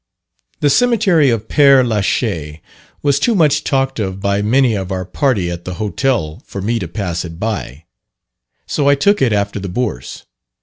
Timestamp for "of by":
3.99-4.41